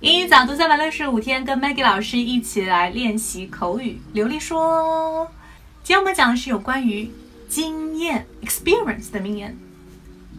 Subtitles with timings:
[0.00, 5.30] 英语早读三百六十五天，跟 Maggie 老师一起来练习口语流利说。
[5.82, 7.10] 今天我们讲的是有关于
[7.48, 9.56] 经验 （experience） 的名言。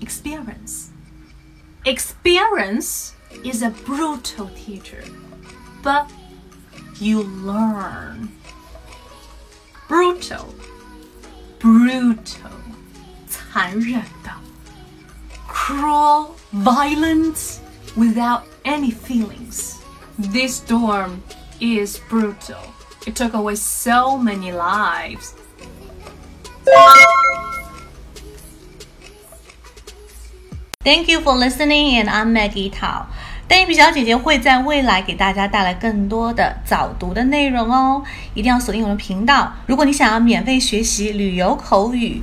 [0.00, 0.86] Experience.
[1.84, 3.10] Experience
[3.44, 5.04] is a brutal teacher,
[5.82, 6.06] but
[6.98, 8.28] you learn.
[9.88, 10.46] Brutal,
[11.60, 12.50] brutal，
[13.28, 14.30] 残忍的，
[15.52, 17.58] cruel, violent,
[17.96, 19.78] without any feelings.
[20.18, 21.22] This storm
[21.60, 22.72] is brutal.
[23.06, 25.34] It took away so many lives.
[30.84, 33.06] Thank you for listening, and I'm Maggie Tao.
[33.48, 38.02] 单眼皮小姐姐会在未来给大家带来更多的早读的内容哦，
[38.34, 39.52] 一定要锁定我们频道。
[39.66, 42.22] 如果你想要免费学习旅游口语、